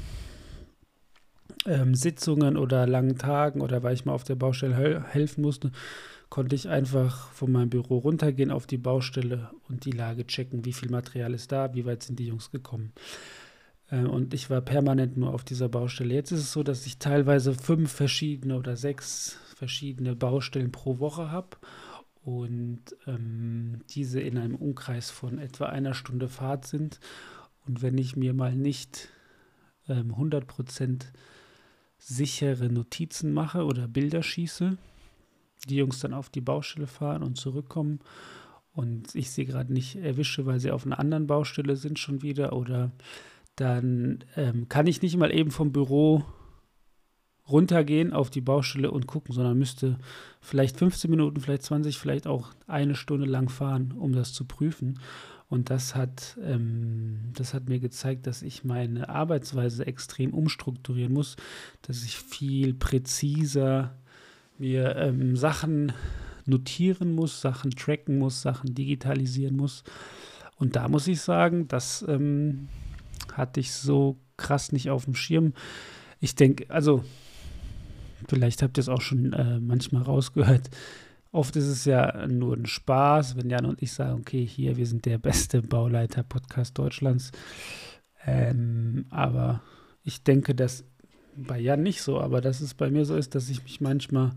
ähm, 1.65 1.95
Sitzungen 1.95 2.57
oder 2.57 2.89
langen 2.89 3.19
Tagen 3.19 3.61
oder 3.61 3.85
weil 3.85 3.95
ich 3.95 4.05
mal 4.05 4.15
auf 4.15 4.25
der 4.25 4.35
Baustelle 4.35 4.75
hel 4.75 5.05
helfen 5.13 5.43
musste, 5.43 5.71
konnte 6.29 6.57
ich 6.57 6.69
einfach 6.69 7.31
von 7.31 7.53
meinem 7.53 7.71
Büro 7.71 7.99
runtergehen 7.99 8.51
auf 8.51 8.67
die 8.67 8.79
Baustelle 8.79 9.51
und 9.69 9.85
die 9.85 9.93
Lage 9.93 10.27
checken, 10.27 10.65
wie 10.65 10.73
viel 10.73 10.91
Material 10.91 11.35
ist 11.35 11.53
da, 11.53 11.73
wie 11.73 11.87
weit 11.87 12.03
sind 12.03 12.19
die 12.19 12.27
Jungs 12.27 12.51
gekommen. 12.51 12.93
Äh, 13.95 14.05
und 14.05 14.35
ich 14.35 14.51
war 14.51 14.61
permanent 14.61 15.17
nur 15.17 15.33
auf 15.33 15.45
dieser 15.45 15.69
Baustelle. 15.69 16.15
Jetzt 16.15 16.33
ist 16.33 16.41
es 16.41 16.53
so, 16.53 16.63
dass 16.63 16.87
ich 16.87 16.99
teilweise 16.99 17.55
fünf 17.55 17.93
verschiedene 17.93 18.59
oder 18.59 18.77
sechs 18.77 19.39
verschiedene 19.57 20.17
Baustellen 20.17 20.73
pro 20.73 20.99
Woche 20.99 21.31
habe 21.31 21.57
und 22.25 22.83
ähm, 23.07 23.83
diese 23.91 24.21
in 24.21 24.39
einem 24.39 24.57
Umkreis 24.57 25.11
von 25.11 25.39
etwa 25.39 25.67
einer 25.67 25.95
Stunde 25.95 26.29
Fahrt 26.29 26.67
sind. 26.67 26.99
Und 27.67 27.83
wenn 27.83 27.97
ich 27.97 28.17
mir 28.17 28.35
mal 28.35 28.57
nicht 28.57 29.09
ähm, 29.89 30.13
100% 30.13 31.05
sichere 31.99 32.69
Notizen 32.69 33.33
mache 33.33 33.65
oder 33.65 33.89
Bilder 33.89 34.23
schieße, 34.23 34.77
die 35.69 35.77
Jungs 35.77 36.01
dann 36.01 36.13
auf 36.13 36.29
die 36.29 36.43
Baustelle 36.43 36.87
fahren 36.87 37.23
und 37.23 37.37
zurückkommen 37.37 38.01
und 38.73 39.15
ich 39.15 39.31
sie 39.31 39.47
gerade 39.47 39.73
nicht 39.73 39.97
erwische, 39.97 40.45
weil 40.45 40.61
sie 40.61 40.73
auf 40.73 40.85
einer 40.85 40.99
anderen 40.99 41.27
Baustelle 41.27 41.77
sind 41.77 41.99
schon 41.99 42.23
wieder 42.23 42.53
oder 42.53 42.91
dann 43.57 44.25
ähm, 44.37 44.69
kann 44.69 44.87
ich 44.87 45.03
nicht 45.03 45.17
mal 45.17 45.33
eben 45.33 45.51
vom 45.51 45.73
Büro 45.73 46.25
runtergehen 47.49 48.13
auf 48.13 48.31
die 48.31 48.41
Baustelle 48.41 48.91
und 48.91 49.07
gucken, 49.07 49.35
sondern 49.35 49.59
müsste 49.59 49.99
vielleicht 50.41 50.79
15 50.79 51.11
Minuten, 51.11 51.41
vielleicht 51.41 51.63
20, 51.63 51.99
vielleicht 51.99 52.27
auch 52.27 52.51
eine 52.67 52.95
Stunde 52.95 53.27
lang 53.27 53.49
fahren, 53.49 53.93
um 53.93 54.13
das 54.13 54.33
zu 54.33 54.47
prüfen. 54.47 54.99
Und 55.49 55.69
das 55.69 55.95
hat, 55.95 56.39
ähm, 56.43 57.33
das 57.35 57.53
hat 57.53 57.69
mir 57.69 57.79
gezeigt, 57.79 58.27
dass 58.27 58.43
ich 58.43 58.65
meine 58.65 59.11
Arbeitsweise 59.11 59.87
extrem 59.87 60.33
umstrukturieren 60.33 61.13
muss, 61.13 61.37
dass 61.83 62.03
ich 62.03 62.17
viel 62.17 62.73
präziser 62.75 63.95
mir 64.59 64.97
ähm, 64.97 65.37
Sachen 65.37 65.93
notieren 66.47 67.15
muss, 67.15 67.41
Sachen 67.41 67.73
tracken 67.73 68.19
muss, 68.19 68.43
Sachen 68.43 68.75
digitalisieren 68.75 69.57
muss. 69.57 69.85
Und 70.57 70.77
da 70.77 70.89
muss 70.89 71.07
ich 71.09 71.21
sagen, 71.21 71.69
das 71.69 72.05
ähm, 72.09 72.69
hatte 73.37 73.61
ich 73.61 73.73
so 73.73 74.19
krass 74.37 74.73
nicht 74.73 74.91
auf 74.91 75.05
dem 75.05 75.15
Schirm. 75.15 75.55
Ich 76.21 76.35
denke, 76.35 76.71
also 76.71 77.05
vielleicht 78.29 78.63
habt 78.63 78.79
ihr 78.79 78.83
es 78.83 78.89
auch 78.89 79.01
schon 79.01 79.33
äh, 79.33 79.61
manchmal 79.61 80.03
rausgehört. 80.03 80.71
Oft 81.33 81.57
ist 81.57 81.67
es 81.67 81.85
ja 81.85 82.27
nur 82.29 82.57
ein 82.57 82.67
Spaß, 82.67 83.37
wenn 83.37 83.51
Jan 83.51 83.67
und 83.67 83.83
ich 83.83 83.93
sagen, 83.93 84.21
okay, 84.21 84.47
hier, 84.47 84.77
wir 84.77 84.87
sind 84.87 85.05
der 85.05 85.19
beste 85.19 85.63
Bauleiter-Podcast 85.63 86.79
Deutschlands. 86.79 87.33
Ähm, 88.25 89.07
aber 89.11 89.63
ich 90.05 90.23
denke, 90.23 90.55
dass 90.55 90.85
bei 91.37 91.59
Jan 91.59 91.83
nicht 91.83 92.03
so, 92.03 92.21
aber 92.21 92.41
dass 92.41 92.61
es 92.61 92.75
bei 92.75 92.91
mir 92.91 93.05
so 93.05 93.17
ist, 93.17 93.35
dass 93.35 93.49
ich 93.49 93.65
mich 93.65 93.81
manchmal 93.81 94.31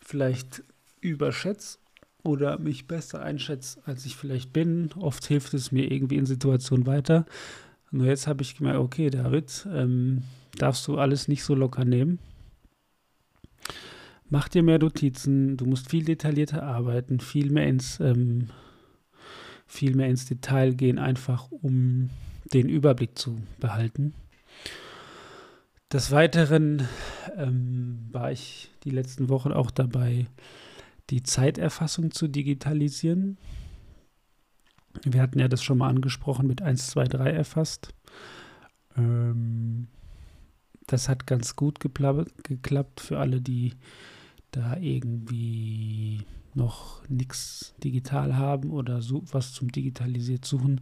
vielleicht 0.00 0.64
überschätze 1.00 1.78
oder 2.22 2.58
mich 2.58 2.86
besser 2.86 3.22
einschätze, 3.22 3.80
als 3.84 4.06
ich 4.06 4.16
vielleicht 4.16 4.52
bin. 4.52 4.90
Oft 4.98 5.26
hilft 5.26 5.54
es 5.54 5.70
mir 5.70 5.90
irgendwie 5.90 6.16
in 6.16 6.26
Situationen 6.26 6.86
weiter. 6.86 7.26
Nur 7.90 8.06
jetzt 8.06 8.26
habe 8.26 8.42
ich 8.42 8.56
gemerkt, 8.56 8.78
okay, 8.78 9.10
David, 9.10 9.66
ähm, 9.72 10.22
darfst 10.56 10.86
du 10.88 10.98
alles 10.98 11.28
nicht 11.28 11.44
so 11.44 11.54
locker 11.54 11.84
nehmen. 11.84 12.18
Mach 14.28 14.48
dir 14.48 14.62
mehr 14.62 14.78
Notizen, 14.78 15.56
du 15.56 15.66
musst 15.66 15.88
viel 15.88 16.04
detaillierter 16.04 16.62
arbeiten, 16.62 17.20
viel 17.20 17.50
mehr 17.50 17.68
ins, 17.68 18.00
ähm, 18.00 18.48
viel 19.66 19.94
mehr 19.94 20.08
ins 20.08 20.26
Detail 20.26 20.74
gehen, 20.74 20.98
einfach 20.98 21.50
um 21.50 22.10
den 22.52 22.68
Überblick 22.68 23.16
zu 23.16 23.36
behalten. 23.60 24.14
Des 25.92 26.10
Weiteren 26.10 26.88
ähm, 27.36 28.08
war 28.10 28.32
ich 28.32 28.70
die 28.82 28.90
letzten 28.90 29.28
Wochen 29.28 29.52
auch 29.52 29.70
dabei, 29.70 30.26
die 31.10 31.22
Zeiterfassung 31.22 32.10
zu 32.10 32.26
digitalisieren. 32.26 33.38
Wir 35.02 35.22
hatten 35.22 35.38
ja 35.38 35.48
das 35.48 35.62
schon 35.62 35.78
mal 35.78 35.88
angesprochen 35.88 36.46
mit 36.46 36.62
1, 36.62 36.88
2, 36.88 37.04
3 37.04 37.30
erfasst. 37.30 37.94
Ähm, 38.96 39.88
das 40.86 41.08
hat 41.08 41.26
ganz 41.26 41.56
gut 41.56 41.80
geklappt 41.80 43.00
für 43.00 43.18
alle, 43.18 43.40
die 43.40 43.74
da 44.52 44.76
irgendwie 44.76 46.22
noch 46.54 47.06
nichts 47.08 47.74
digital 47.82 48.36
haben 48.36 48.70
oder 48.70 49.02
so, 49.02 49.22
was 49.30 49.52
zum 49.52 49.70
Digitalisiert 49.70 50.44
suchen. 50.44 50.80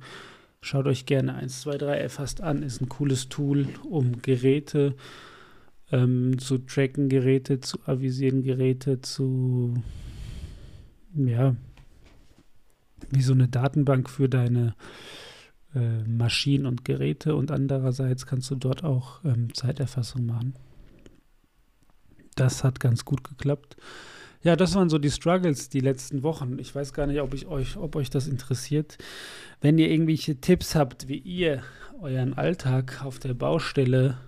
Schaut 0.60 0.86
euch 0.86 1.04
gerne 1.04 1.34
1, 1.34 1.62
2, 1.62 1.78
3 1.78 1.96
erfasst 1.96 2.40
an. 2.40 2.62
Ist 2.62 2.80
ein 2.80 2.88
cooles 2.88 3.28
Tool, 3.28 3.68
um 3.88 4.22
Geräte 4.22 4.94
ähm, 5.92 6.38
zu 6.38 6.58
tracken, 6.58 7.08
Geräte 7.08 7.60
zu 7.60 7.78
avisieren, 7.86 8.42
Geräte 8.42 9.00
zu, 9.00 9.74
ja, 11.14 11.56
wie 13.10 13.22
so 13.22 13.32
eine 13.32 13.48
Datenbank 13.48 14.10
für 14.10 14.28
deine 14.28 14.74
äh, 15.74 16.02
Maschinen 16.08 16.66
und 16.66 16.84
Geräte. 16.84 17.34
Und 17.34 17.50
andererseits 17.50 18.26
kannst 18.26 18.50
du 18.50 18.54
dort 18.54 18.84
auch 18.84 19.24
ähm, 19.24 19.52
Zeiterfassung 19.54 20.26
machen. 20.26 20.54
Das 22.36 22.64
hat 22.64 22.80
ganz 22.80 23.04
gut 23.04 23.24
geklappt. 23.24 23.76
Ja, 24.42 24.56
das 24.56 24.74
waren 24.74 24.90
so 24.90 24.98
die 24.98 25.10
Struggles 25.10 25.70
die 25.70 25.80
letzten 25.80 26.22
Wochen. 26.22 26.58
Ich 26.58 26.74
weiß 26.74 26.92
gar 26.92 27.06
nicht, 27.06 27.20
ob, 27.20 27.32
ich 27.32 27.46
euch, 27.46 27.76
ob 27.78 27.96
euch 27.96 28.10
das 28.10 28.26
interessiert. 28.28 28.98
Wenn 29.62 29.78
ihr 29.78 29.90
irgendwelche 29.90 30.38
Tipps 30.40 30.74
habt, 30.74 31.08
wie 31.08 31.16
ihr 31.18 31.62
euren 32.00 32.34
Alltag 32.34 33.02
auf 33.04 33.18
der 33.18 33.32
Baustelle 33.32 34.18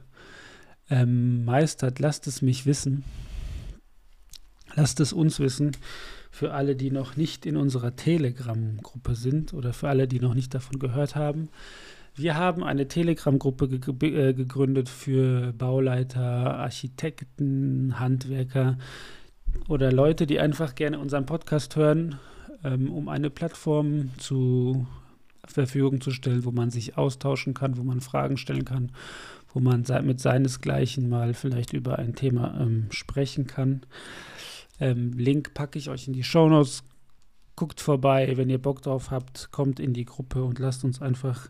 ähm, 0.88 1.44
meistert, 1.44 1.98
lasst 1.98 2.26
es 2.26 2.40
mich 2.40 2.64
wissen. 2.64 3.04
Lasst 4.74 5.00
es 5.00 5.12
uns 5.12 5.38
wissen. 5.38 5.72
Für 6.36 6.52
alle, 6.52 6.76
die 6.76 6.90
noch 6.90 7.16
nicht 7.16 7.46
in 7.46 7.56
unserer 7.56 7.96
Telegram-Gruppe 7.96 9.14
sind 9.14 9.54
oder 9.54 9.72
für 9.72 9.88
alle, 9.88 10.06
die 10.06 10.20
noch 10.20 10.34
nicht 10.34 10.52
davon 10.52 10.78
gehört 10.78 11.16
haben. 11.16 11.48
Wir 12.14 12.36
haben 12.36 12.62
eine 12.62 12.88
Telegram-Gruppe 12.88 13.68
ge 13.70 14.10
äh, 14.10 14.34
gegründet 14.34 14.90
für 14.90 15.54
Bauleiter, 15.54 16.58
Architekten, 16.58 17.98
Handwerker, 17.98 18.76
oder 19.66 19.90
Leute, 19.90 20.26
die 20.26 20.38
einfach 20.38 20.74
gerne 20.74 20.98
unseren 20.98 21.24
Podcast 21.24 21.74
hören, 21.74 22.18
ähm, 22.64 22.92
um 22.92 23.08
eine 23.08 23.30
Plattform 23.30 24.10
zur 24.18 24.86
Verfügung 25.46 26.02
zu 26.02 26.10
stellen, 26.10 26.44
wo 26.44 26.50
man 26.50 26.68
sich 26.68 26.98
austauschen 26.98 27.54
kann, 27.54 27.78
wo 27.78 27.82
man 27.82 28.02
Fragen 28.02 28.36
stellen 28.36 28.66
kann, 28.66 28.92
wo 29.54 29.60
man 29.60 29.86
mit 30.02 30.20
seinesgleichen 30.20 31.08
mal 31.08 31.32
vielleicht 31.32 31.72
über 31.72 31.98
ein 31.98 32.14
Thema 32.14 32.60
ähm, 32.60 32.88
sprechen 32.90 33.46
kann. 33.46 33.86
Ähm, 34.80 35.12
Link 35.12 35.54
packe 35.54 35.78
ich 35.78 35.88
euch 35.88 36.06
in 36.06 36.12
die 36.12 36.24
Show. 36.24 36.64
Guckt 37.54 37.80
vorbei, 37.80 38.32
wenn 38.36 38.50
ihr 38.50 38.60
Bock 38.60 38.82
drauf 38.82 39.10
habt, 39.10 39.50
kommt 39.50 39.80
in 39.80 39.94
die 39.94 40.04
Gruppe 40.04 40.44
und 40.44 40.58
lasst 40.58 40.84
uns 40.84 41.00
einfach 41.00 41.48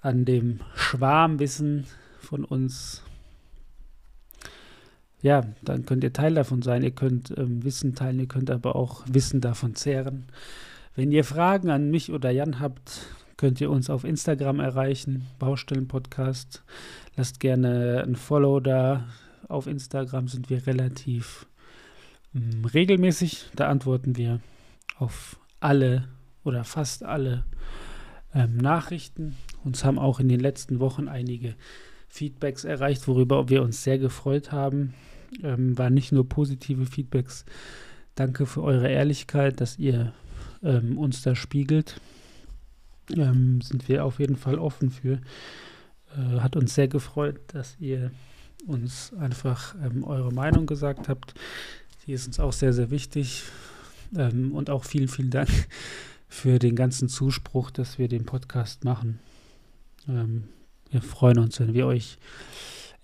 an 0.00 0.24
dem 0.24 0.60
Schwarmwissen 0.74 1.86
von 2.18 2.44
uns 2.44 3.02
ja, 5.22 5.44
dann 5.62 5.84
könnt 5.84 6.02
ihr 6.02 6.12
Teil 6.12 6.34
davon 6.34 6.62
sein. 6.62 6.82
Ihr 6.82 6.92
könnt 6.92 7.36
ähm, 7.36 7.62
Wissen 7.62 7.94
teilen, 7.94 8.20
ihr 8.20 8.28
könnt 8.28 8.50
aber 8.50 8.76
auch 8.76 9.02
Wissen 9.06 9.40
davon 9.40 9.74
zehren. 9.74 10.24
Wenn 10.94 11.12
ihr 11.12 11.24
Fragen 11.24 11.70
an 11.70 11.90
mich 11.90 12.10
oder 12.10 12.30
Jan 12.30 12.58
habt, 12.58 13.06
könnt 13.36 13.60
ihr 13.60 13.70
uns 13.70 13.90
auf 13.90 14.04
Instagram 14.04 14.60
erreichen, 14.60 15.26
Baustellenpodcast. 15.38 16.62
Lasst 17.16 17.40
gerne 17.40 18.02
ein 18.06 18.16
Follow 18.16 18.60
da. 18.60 19.04
Auf 19.48 19.66
Instagram 19.66 20.28
sind 20.28 20.48
wir 20.48 20.66
relativ 20.66 21.46
regelmäßig. 22.34 23.46
Da 23.54 23.68
antworten 23.68 24.16
wir 24.16 24.40
auf 24.96 25.38
alle 25.60 26.08
oder 26.44 26.64
fast 26.64 27.04
alle 27.04 27.44
ähm, 28.34 28.56
Nachrichten. 28.56 29.36
Uns 29.64 29.84
haben 29.84 29.98
auch 29.98 30.20
in 30.20 30.28
den 30.28 30.40
letzten 30.40 30.80
Wochen 30.80 31.08
einige 31.08 31.54
Feedbacks 32.08 32.64
erreicht, 32.64 33.06
worüber 33.08 33.48
wir 33.48 33.62
uns 33.62 33.84
sehr 33.84 33.98
gefreut 33.98 34.52
haben. 34.52 34.94
Ähm, 35.42 35.78
waren 35.78 35.94
nicht 35.94 36.12
nur 36.12 36.28
positive 36.28 36.86
Feedbacks. 36.86 37.44
Danke 38.14 38.46
für 38.46 38.62
eure 38.62 38.90
Ehrlichkeit, 38.90 39.60
dass 39.60 39.78
ihr 39.78 40.12
ähm, 40.62 40.98
uns 40.98 41.22
da 41.22 41.34
spiegelt. 41.34 42.00
Ähm, 43.16 43.60
sind 43.60 43.88
wir 43.88 44.04
auf 44.04 44.18
jeden 44.18 44.36
Fall 44.36 44.58
offen 44.58 44.90
für. 44.90 45.20
Äh, 46.16 46.40
hat 46.40 46.56
uns 46.56 46.74
sehr 46.74 46.88
gefreut, 46.88 47.40
dass 47.48 47.76
ihr 47.78 48.10
uns 48.66 49.14
einfach 49.14 49.74
ähm, 49.84 50.04
eure 50.04 50.32
Meinung 50.32 50.66
gesagt 50.66 51.08
habt. 51.08 51.34
Die 52.10 52.14
ist 52.14 52.26
uns 52.26 52.40
auch 52.40 52.52
sehr, 52.52 52.72
sehr 52.72 52.90
wichtig. 52.90 53.44
Ähm, 54.16 54.52
und 54.52 54.68
auch 54.68 54.82
vielen, 54.82 55.06
vielen 55.06 55.30
Dank 55.30 55.48
für 56.28 56.58
den 56.58 56.74
ganzen 56.74 57.08
Zuspruch, 57.08 57.70
dass 57.70 58.00
wir 58.00 58.08
den 58.08 58.26
Podcast 58.26 58.82
machen. 58.82 59.20
Ähm, 60.08 60.48
wir 60.90 61.02
freuen 61.02 61.38
uns, 61.38 61.60
wenn 61.60 61.72
wir 61.72 61.86
euch 61.86 62.18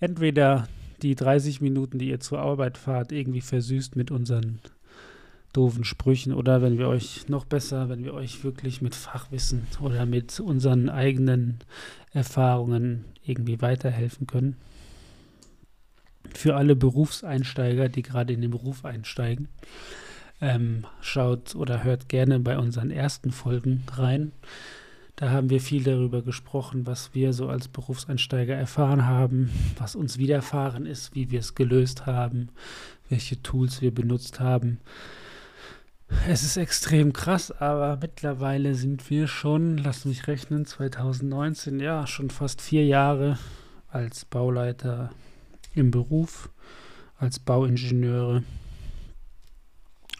entweder 0.01 0.67
die 1.03 1.15
30 1.15 1.61
Minuten, 1.61 1.99
die 1.99 2.09
ihr 2.09 2.19
zur 2.19 2.39
Arbeit 2.39 2.77
fahrt, 2.77 3.13
irgendwie 3.13 3.39
versüßt 3.39 3.95
mit 3.95 4.11
unseren 4.11 4.59
doofen 5.53 5.85
Sprüchen 5.85 6.33
oder 6.33 6.61
wenn 6.61 6.77
wir 6.77 6.89
euch 6.89 7.29
noch 7.29 7.45
besser, 7.45 7.87
wenn 7.87 8.03
wir 8.03 8.13
euch 8.13 8.43
wirklich 8.43 8.81
mit 8.81 8.93
Fachwissen 8.93 9.67
oder 9.79 10.05
mit 10.05 10.37
unseren 10.41 10.89
eigenen 10.89 11.59
Erfahrungen 12.11 13.05
irgendwie 13.23 13.61
weiterhelfen 13.61 14.27
können. 14.27 14.57
Für 16.37 16.55
alle 16.55 16.75
Berufseinsteiger, 16.75 17.89
die 17.89 18.03
gerade 18.03 18.31
in 18.31 18.41
den 18.41 18.51
Beruf 18.51 18.85
einsteigen, 18.85 19.47
ähm, 20.39 20.85
schaut 21.01 21.55
oder 21.55 21.83
hört 21.83 22.09
gerne 22.09 22.39
bei 22.39 22.59
unseren 22.59 22.91
ersten 22.91 23.31
Folgen 23.31 23.83
rein. 23.91 24.33
Da 25.15 25.31
haben 25.31 25.49
wir 25.49 25.59
viel 25.59 25.83
darüber 25.83 26.21
gesprochen, 26.21 26.85
was 26.85 27.15
wir 27.15 27.33
so 27.33 27.49
als 27.49 27.69
Berufseinsteiger 27.69 28.53
erfahren 28.53 29.07
haben, 29.07 29.49
was 29.79 29.95
uns 29.95 30.19
widerfahren 30.19 30.85
ist, 30.85 31.15
wie 31.15 31.31
wir 31.31 31.39
es 31.39 31.55
gelöst 31.55 32.05
haben, 32.05 32.49
welche 33.09 33.41
Tools 33.41 33.81
wir 33.81 33.91
benutzt 33.91 34.39
haben. 34.39 34.79
Es 36.27 36.43
ist 36.43 36.57
extrem 36.57 37.13
krass, 37.13 37.49
aber 37.49 37.97
mittlerweile 37.99 38.75
sind 38.75 39.09
wir 39.09 39.27
schon, 39.27 39.79
lass 39.79 40.05
mich 40.05 40.27
rechnen, 40.27 40.67
2019, 40.67 41.79
ja, 41.79 42.05
schon 42.05 42.29
fast 42.29 42.61
vier 42.61 42.85
Jahre 42.85 43.39
als 43.87 44.23
Bauleiter 44.25 45.09
im 45.77 45.91
Beruf, 45.91 46.49
als 47.17 47.39
Bauingenieure. 47.39 48.43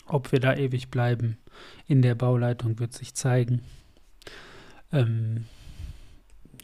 Ob 0.06 0.32
wir 0.32 0.40
da 0.40 0.56
ewig 0.56 0.90
bleiben 0.90 1.38
in 1.88 2.02
der 2.02 2.16
Bauleitung 2.16 2.80
wird 2.80 2.94
sich 2.94 3.14
zeigen. 3.14 3.62
Ähm, 4.92 5.46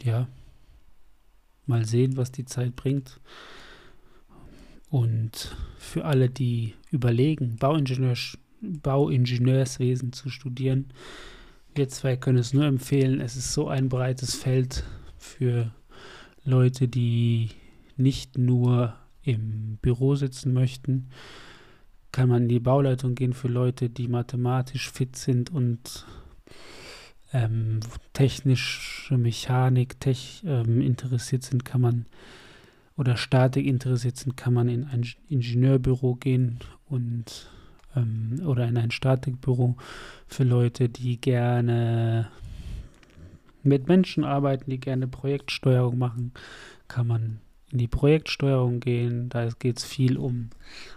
ja, 0.02 0.28
mal 1.66 1.84
sehen, 1.84 2.16
was 2.16 2.32
die 2.32 2.44
Zeit 2.44 2.76
bringt. 2.76 3.20
Und 4.90 5.54
für 5.78 6.04
alle, 6.04 6.30
die 6.30 6.74
überlegen, 6.90 7.56
Bauingenieur, 7.56 8.16
Bauingenieurswesen 8.60 10.12
zu 10.12 10.30
studieren, 10.30 10.92
wir 11.74 11.88
zwei 11.88 12.16
können 12.16 12.38
es 12.38 12.54
nur 12.54 12.64
empfehlen. 12.64 13.20
Es 13.20 13.36
ist 13.36 13.52
so 13.52 13.68
ein 13.68 13.88
breites 13.88 14.34
Feld 14.34 14.84
für 15.18 15.74
Leute, 16.44 16.86
die 16.86 17.50
nicht 17.96 18.38
nur 18.38 18.94
im 19.22 19.78
Büro 19.80 20.14
sitzen 20.14 20.52
möchten. 20.52 21.08
Kann 22.12 22.28
man 22.28 22.42
in 22.42 22.48
die 22.48 22.60
Bauleitung 22.60 23.14
gehen 23.14 23.32
für 23.32 23.48
Leute, 23.48 23.90
die 23.90 24.08
mathematisch 24.08 24.90
fit 24.90 25.16
sind 25.16 25.50
und 25.50 26.06
ähm, 27.32 27.80
technische 28.12 29.18
Mechanik 29.18 29.98
tech, 29.98 30.42
ähm, 30.46 30.80
interessiert 30.80 31.42
sind, 31.42 31.64
kann 31.64 31.80
man 31.80 32.06
oder 32.96 33.16
Statik 33.16 33.66
interessiert 33.66 34.16
sind, 34.16 34.36
kann 34.36 34.54
man 34.54 34.68
in 34.68 34.84
ein 34.84 35.04
Ingenieurbüro 35.28 36.14
gehen 36.14 36.60
und 36.86 37.50
ähm, 37.96 38.40
oder 38.46 38.68
in 38.68 38.78
ein 38.78 38.92
Statikbüro 38.92 39.76
für 40.28 40.44
Leute, 40.44 40.88
die 40.88 41.20
gerne 41.20 42.28
mit 43.64 43.88
Menschen 43.88 44.24
arbeiten, 44.24 44.70
die 44.70 44.78
gerne 44.78 45.08
Projektsteuerung 45.08 45.98
machen, 45.98 46.32
kann 46.86 47.06
man 47.06 47.40
in 47.70 47.78
die 47.78 47.88
Projektsteuerung 47.88 48.80
gehen. 48.80 49.28
Da 49.28 49.48
geht 49.58 49.78
es 49.78 49.84
viel 49.84 50.16
um 50.16 50.50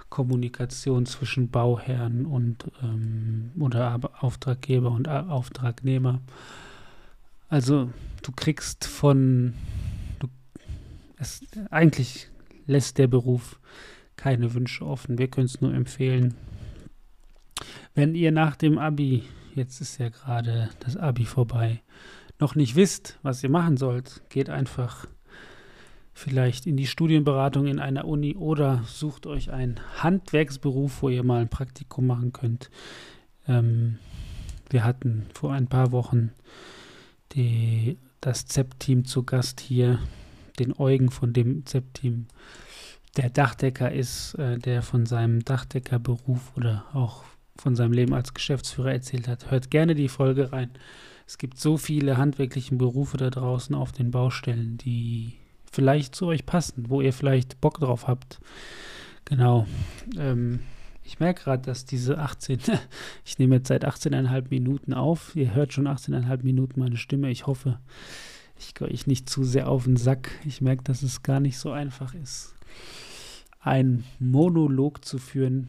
Kommunikation 0.10 1.06
zwischen 1.06 1.50
Bauherren 1.50 2.26
und 2.26 2.66
ähm, 2.82 3.52
oder 3.60 4.00
Auftraggeber 4.20 4.92
und 4.92 5.08
Auftragnehmer. 5.08 6.22
Also 7.50 7.90
du 8.22 8.32
kriegst 8.32 8.86
von 8.86 9.54
du, 10.20 10.28
es, 11.18 11.42
eigentlich 11.72 12.30
lässt 12.66 12.98
der 12.98 13.08
Beruf 13.08 13.60
keine 14.16 14.54
Wünsche 14.54 14.86
offen. 14.86 15.18
Wir 15.18 15.30
können 15.30 15.46
es 15.46 15.62
nur 15.62 15.74
empfehlen. 15.74 16.36
Wenn 17.96 18.16
ihr 18.16 18.32
nach 18.32 18.56
dem 18.56 18.78
Abi, 18.78 19.24
jetzt 19.56 19.82
ist 19.82 19.98
ja 19.98 20.10
gerade 20.10 20.70
das 20.80 20.98
Abi 20.98 21.26
vorbei, 21.26 21.82
noch 22.40 22.56
nicht 22.56 22.76
wisst, 22.76 23.18
was 23.24 23.44
ihr 23.44 23.50
machen 23.50 23.78
sollt, 23.78 24.22
geht 24.30 24.50
einfach 24.50 25.08
vielleicht 26.18 26.66
in 26.66 26.78
die 26.78 26.88
Studienberatung 26.88 27.68
in 27.68 27.78
einer 27.78 28.06
Uni 28.06 28.36
oder 28.36 28.82
sucht 28.88 29.28
euch 29.28 29.52
einen 29.52 29.80
Handwerksberuf, 29.98 31.04
wo 31.04 31.10
ihr 31.10 31.24
mal 31.24 31.42
ein 31.42 31.50
Praktikum 31.50 32.08
machen 32.08 32.34
könnt. 32.34 32.72
Ähm, 33.48 34.00
wir 34.72 34.84
hatten 34.84 35.28
vor 35.36 35.54
ein 35.54 35.68
paar 35.68 35.92
Wochen 35.92 36.32
die, 37.34 38.00
das 38.20 38.48
ZEP-Team 38.48 39.06
zu 39.06 39.24
Gast 39.24 39.60
hier, 39.60 40.00
den 40.58 40.74
Eugen 40.80 41.12
von 41.12 41.34
dem 41.34 41.68
ZEP-Team, 41.68 42.26
der 43.16 43.30
Dachdecker 43.30 43.92
ist, 43.92 44.34
äh, 44.40 44.58
der 44.58 44.82
von 44.82 45.06
seinem 45.06 45.46
Dachdeckerberuf 45.46 46.52
oder 46.58 46.86
auch 46.94 47.26
von 47.58 47.76
seinem 47.76 47.94
Leben 47.94 48.16
als 48.16 48.34
Geschäftsführer 48.34 48.92
erzählt 48.92 49.28
hat. 49.28 49.52
Hört 49.52 49.70
gerne 49.70 49.94
die 49.94 50.10
Folge 50.10 50.52
rein. 50.52 50.72
Es 51.28 51.38
gibt 51.38 51.60
so 51.60 51.78
viele 51.78 52.18
handwerkliche 52.18 52.74
Berufe 52.74 53.18
da 53.18 53.30
draußen 53.30 53.76
auf 53.76 53.92
den 53.92 54.10
Baustellen, 54.10 54.80
die 54.80 55.34
vielleicht 55.72 56.16
zu 56.16 56.28
euch 56.28 56.46
passen, 56.46 56.86
wo 56.90 57.02
ihr 57.02 57.14
vielleicht 57.14 57.62
Bock 57.62 57.80
drauf 57.80 58.08
habt. 58.08 58.40
Genau. 59.26 59.68
Ähm, 60.18 60.62
ich 61.04 61.20
merke 61.20 61.44
gerade, 61.44 61.64
dass 61.64 61.86
diese 61.86 62.20
18, 62.20 62.60
ich 63.26 63.40
nehme 63.40 63.56
jetzt 63.56 63.68
seit 63.68 63.86
18,5 63.86 64.46
Minuten 64.50 64.94
auf. 64.94 65.36
Ihr 65.36 65.54
hört 65.54 65.74
schon 65.74 65.88
18,5 65.88 66.44
Minuten 66.44 66.80
meine 66.80 66.98
Stimme. 66.98 67.30
Ich 67.30 67.48
hoffe, 67.48 67.80
ich 68.60 68.74
gehe 68.74 68.88
euch 68.88 69.08
nicht 69.08 69.30
zu 69.30 69.44
sehr 69.44 69.70
auf 69.70 69.86
den 69.86 69.98
Sack. 69.98 70.32
Ich 70.46 70.62
merke, 70.62 70.84
dass 70.84 71.04
es 71.04 71.24
gar 71.24 71.40
nicht 71.40 71.58
so 71.58 71.72
einfach 71.72 72.14
ist, 72.14 72.56
einen 73.60 74.04
Monolog 74.20 75.06
zu 75.06 75.18
führen. 75.18 75.68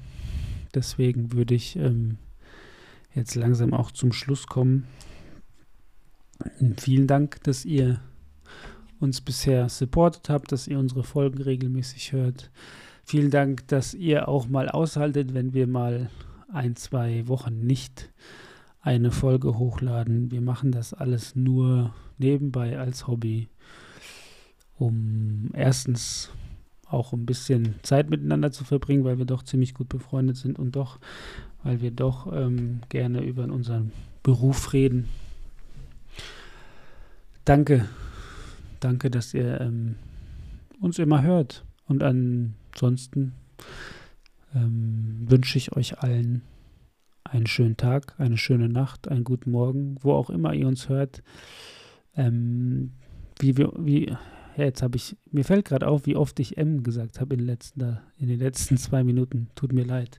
Deswegen 0.75 1.33
würde 1.33 1.55
ich 1.55 1.77
ähm, 1.77 2.19
jetzt 3.15 3.35
langsam 3.35 3.75
auch 3.75 3.91
zum 3.91 4.13
Schluss 4.13 4.47
kommen. 4.47 4.87
Vielen 6.77 7.07
Dank, 7.07 7.43
dass 7.43 7.65
ihr 7.65 8.01
uns 9.01 9.21
bisher 9.21 9.69
supportet 9.69 10.29
habt, 10.29 10.53
dass 10.53 10.67
ihr 10.67 10.79
unsere 10.79 11.05
Folgen 11.05 11.43
regelmäßig 11.43 12.13
hört. 12.13 12.51
Vielen 13.05 13.31
Dank, 13.31 13.67
dass 13.69 13.95
ihr 13.95 14.29
auch 14.29 14.49
mal 14.49 14.69
aushaltet, 14.69 15.35
wenn 15.35 15.55
wir 15.55 15.67
mal 15.67 16.11
ein, 16.53 16.77
zwei 16.77 17.27
Wochen 17.29 17.61
nicht 17.61 18.11
eine 18.81 19.11
Folge 19.11 19.59
hochladen. 19.59 20.31
Wir 20.31 20.41
machen 20.41 20.73
das 20.73 20.95
alles 20.95 21.35
nur 21.37 21.95
nebenbei 22.19 22.79
als 22.79 23.07
Hobby, 23.07 23.49
um 24.77 25.51
erstens 25.55 26.31
auch 26.87 27.13
ein 27.13 27.27
bisschen 27.27 27.75
Zeit 27.83 28.09
miteinander 28.09 28.51
zu 28.51 28.65
verbringen, 28.65 29.05
weil 29.05 29.19
wir 29.19 29.27
doch 29.27 29.43
ziemlich 29.43 29.75
gut 29.75 29.89
befreundet 29.89 30.37
sind 30.37 30.59
und 30.59 30.73
doch, 30.75 30.99
weil 31.63 31.81
wir 31.83 31.91
doch 31.91 32.33
ähm, 32.33 32.81
gerne 32.89 33.23
über 33.23 33.45
unseren 33.45 33.93
Beruf 34.23 34.73
reden. 34.73 35.09
Danke 37.45 37.89
Danke, 38.81 39.11
dass 39.11 39.35
ihr 39.35 39.61
ähm, 39.61 39.97
uns 40.81 40.99
immer 40.99 41.23
hört. 41.23 41.65
Und 41.87 42.03
ansonsten 42.03 43.33
ähm, 44.55 45.25
wünsche 45.27 45.59
ich 45.59 45.73
euch 45.77 45.99
allen 46.01 46.43
einen 47.25 47.47
schönen 47.47 47.77
Tag, 47.77 48.15
eine 48.19 48.39
schöne 48.39 48.69
Nacht, 48.69 49.09
einen 49.09 49.25
guten 49.25 49.51
Morgen, 49.51 49.97
wo 50.01 50.13
auch 50.13 50.31
immer 50.31 50.55
ihr 50.55 50.67
uns 50.67 50.89
hört. 50.89 51.23
Ähm, 52.17 52.93
wie 53.39 53.57
wir, 53.57 53.73
wie, 53.77 54.07
ja, 54.07 54.65
jetzt 54.65 54.83
habe 54.83 54.97
ich, 54.97 55.17
mir 55.31 55.45
fällt 55.45 55.67
gerade 55.67 55.87
auf, 55.87 56.07
wie 56.07 56.17
oft 56.17 56.41
ich 56.41 56.57
M 56.57 56.83
gesagt 56.83 57.21
habe 57.21 57.35
in, 57.35 57.41
in 57.41 58.29
den 58.29 58.39
letzten 58.39 58.77
zwei 58.79 59.05
Minuten. 59.05 59.49
Tut 59.55 59.73
mir 59.73 59.85
leid. 59.85 60.19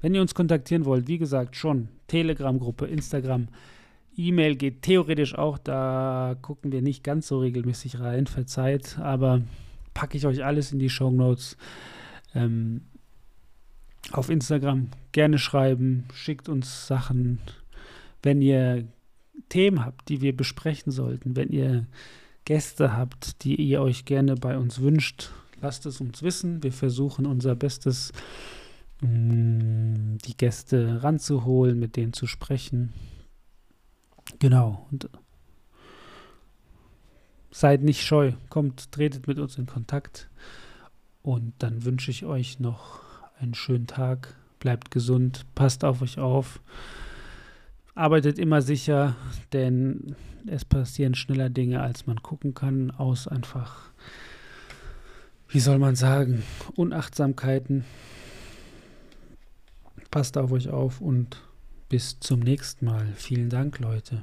Wenn 0.00 0.14
ihr 0.14 0.20
uns 0.20 0.34
kontaktieren 0.34 0.84
wollt, 0.84 1.08
wie 1.08 1.18
gesagt, 1.18 1.56
schon 1.56 1.88
Telegram-Gruppe, 2.06 2.86
Instagram, 2.86 3.48
E-Mail 4.16 4.56
geht 4.56 4.82
theoretisch 4.82 5.34
auch, 5.34 5.58
da 5.58 6.36
gucken 6.42 6.72
wir 6.72 6.82
nicht 6.82 7.04
ganz 7.04 7.28
so 7.28 7.38
regelmäßig 7.38 8.00
rein, 8.00 8.26
verzeiht, 8.26 8.98
aber 8.98 9.42
packe 9.94 10.16
ich 10.16 10.26
euch 10.26 10.44
alles 10.44 10.72
in 10.72 10.78
die 10.78 10.90
Show 10.90 11.10
Notes. 11.10 11.56
Ähm, 12.34 12.82
auf 14.12 14.30
Instagram 14.30 14.88
gerne 15.12 15.38
schreiben, 15.38 16.04
schickt 16.12 16.48
uns 16.48 16.86
Sachen, 16.86 17.38
wenn 18.22 18.42
ihr 18.42 18.84
Themen 19.48 19.84
habt, 19.84 20.08
die 20.08 20.20
wir 20.20 20.36
besprechen 20.36 20.92
sollten, 20.92 21.36
wenn 21.36 21.50
ihr 21.50 21.86
Gäste 22.44 22.96
habt, 22.96 23.44
die 23.44 23.56
ihr 23.56 23.80
euch 23.80 24.04
gerne 24.04 24.34
bei 24.34 24.58
uns 24.58 24.80
wünscht, 24.80 25.30
lasst 25.60 25.86
es 25.86 26.00
uns 26.00 26.22
wissen. 26.22 26.62
Wir 26.62 26.72
versuchen 26.72 27.26
unser 27.26 27.54
Bestes, 27.54 28.12
mm, 29.00 30.16
die 30.24 30.36
Gäste 30.36 31.02
ranzuholen, 31.02 31.78
mit 31.78 31.96
denen 31.96 32.12
zu 32.12 32.26
sprechen. 32.26 32.92
Genau. 34.40 34.86
Und 34.90 35.08
seid 37.50 37.82
nicht 37.82 38.02
scheu, 38.02 38.32
kommt, 38.48 38.90
tretet 38.90 39.28
mit 39.28 39.38
uns 39.38 39.56
in 39.58 39.66
Kontakt. 39.66 40.28
Und 41.22 41.52
dann 41.58 41.84
wünsche 41.84 42.10
ich 42.10 42.24
euch 42.24 42.58
noch 42.58 43.00
einen 43.38 43.54
schönen 43.54 43.86
Tag. 43.86 44.34
Bleibt 44.58 44.90
gesund, 44.90 45.46
passt 45.54 45.84
auf 45.84 46.02
euch 46.02 46.18
auf. 46.18 46.60
Arbeitet 47.94 48.38
immer 48.38 48.62
sicher, 48.62 49.14
denn 49.52 50.16
es 50.46 50.64
passieren 50.64 51.14
schneller 51.14 51.50
Dinge, 51.50 51.82
als 51.82 52.06
man 52.06 52.22
gucken 52.22 52.54
kann, 52.54 52.90
aus 52.90 53.28
einfach, 53.28 53.90
wie 55.48 55.60
soll 55.60 55.78
man 55.78 55.96
sagen, 55.96 56.42
Unachtsamkeiten. 56.76 57.84
Passt 60.10 60.38
auf 60.38 60.50
euch 60.50 60.70
auf 60.70 61.00
und 61.00 61.42
bis 61.90 62.20
zum 62.20 62.38
nächsten 62.40 62.86
Mal. 62.86 63.08
Vielen 63.16 63.50
Dank, 63.50 63.80
Leute. 63.80 64.22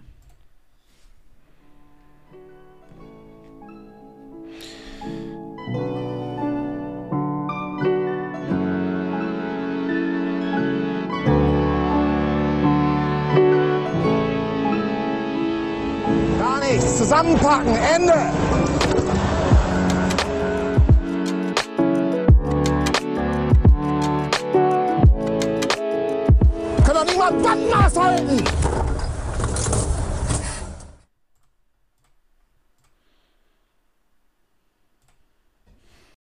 Gar 16.39 16.59
nichts. 16.61 16.97
Zusammenpacken. 16.97 17.75
Ende. 17.75 18.46
Kann 27.43 27.43
doch 27.43 27.55
niemand 27.55 27.93
Bandmaß 27.93 28.03
halten. 28.03 28.66